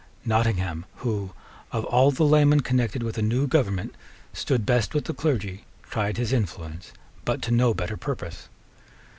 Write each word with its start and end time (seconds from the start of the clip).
Nottingham, 0.25 0.87
who, 1.05 1.29
of 1.71 1.85
all 1.85 2.09
the 2.09 2.25
laymen 2.25 2.61
connected 2.61 3.03
with 3.03 3.17
the 3.17 3.21
new 3.21 3.45
government, 3.45 3.93
stood 4.33 4.65
best 4.65 4.95
with 4.95 5.05
the 5.05 5.13
clergy, 5.13 5.63
tried 5.83 6.17
his 6.17 6.33
influence, 6.33 6.91
but 7.23 7.39
to 7.43 7.51
no 7.51 7.75
better 7.75 7.97
purpose. 7.97 8.49